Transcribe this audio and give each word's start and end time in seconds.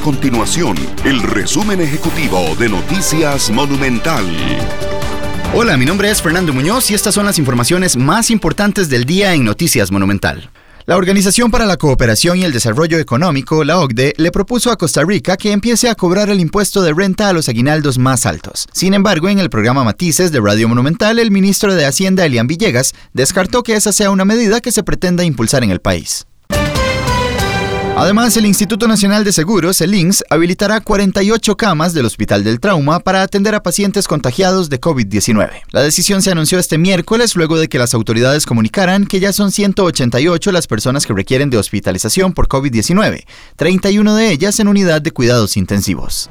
continuación 0.00 0.76
el 1.04 1.22
resumen 1.22 1.80
ejecutivo 1.80 2.56
de 2.58 2.68
Noticias 2.68 3.50
Monumental. 3.50 4.24
Hola, 5.54 5.76
mi 5.76 5.84
nombre 5.84 6.10
es 6.10 6.22
Fernando 6.22 6.52
Muñoz 6.52 6.90
y 6.90 6.94
estas 6.94 7.14
son 7.14 7.26
las 7.26 7.38
informaciones 7.38 7.96
más 7.96 8.30
importantes 8.30 8.88
del 8.88 9.04
día 9.04 9.34
en 9.34 9.44
Noticias 9.44 9.90
Monumental. 9.90 10.50
La 10.86 10.96
Organización 10.96 11.50
para 11.50 11.66
la 11.66 11.76
Cooperación 11.76 12.38
y 12.38 12.44
el 12.44 12.52
Desarrollo 12.52 12.98
Económico, 12.98 13.62
la 13.62 13.78
OCDE, 13.78 14.14
le 14.16 14.32
propuso 14.32 14.72
a 14.72 14.76
Costa 14.76 15.04
Rica 15.04 15.36
que 15.36 15.52
empiece 15.52 15.88
a 15.88 15.94
cobrar 15.94 16.30
el 16.30 16.40
impuesto 16.40 16.82
de 16.82 16.94
renta 16.94 17.28
a 17.28 17.32
los 17.32 17.48
aguinaldos 17.48 17.98
más 17.98 18.26
altos. 18.26 18.66
Sin 18.72 18.94
embargo, 18.94 19.28
en 19.28 19.38
el 19.38 19.50
programa 19.50 19.84
Matices 19.84 20.32
de 20.32 20.40
Radio 20.40 20.68
Monumental, 20.68 21.18
el 21.18 21.30
ministro 21.30 21.74
de 21.74 21.84
Hacienda, 21.84 22.24
Elian 22.24 22.46
Villegas, 22.46 22.94
descartó 23.12 23.62
que 23.62 23.74
esa 23.74 23.92
sea 23.92 24.10
una 24.10 24.24
medida 24.24 24.60
que 24.60 24.72
se 24.72 24.82
pretenda 24.82 25.24
impulsar 25.24 25.62
en 25.62 25.70
el 25.70 25.80
país. 25.80 26.26
Además, 28.00 28.36
el 28.38 28.46
Instituto 28.46 28.88
Nacional 28.88 29.24
de 29.24 29.32
Seguros, 29.32 29.82
el 29.82 29.94
INSS, 29.94 30.24
habilitará 30.30 30.80
48 30.80 31.54
camas 31.58 31.92
del 31.92 32.06
Hospital 32.06 32.42
del 32.42 32.58
Trauma 32.58 33.00
para 33.00 33.20
atender 33.20 33.54
a 33.54 33.62
pacientes 33.62 34.08
contagiados 34.08 34.70
de 34.70 34.80
COVID-19. 34.80 35.50
La 35.70 35.82
decisión 35.82 36.22
se 36.22 36.30
anunció 36.30 36.58
este 36.58 36.78
miércoles 36.78 37.36
luego 37.36 37.58
de 37.58 37.68
que 37.68 37.78
las 37.78 37.92
autoridades 37.92 38.46
comunicaran 38.46 39.04
que 39.04 39.20
ya 39.20 39.34
son 39.34 39.52
188 39.52 40.50
las 40.50 40.66
personas 40.66 41.04
que 41.04 41.12
requieren 41.12 41.50
de 41.50 41.58
hospitalización 41.58 42.32
por 42.32 42.48
COVID-19, 42.48 43.26
31 43.56 44.14
de 44.14 44.30
ellas 44.30 44.58
en 44.60 44.68
unidad 44.68 45.02
de 45.02 45.10
cuidados 45.10 45.58
intensivos. 45.58 46.30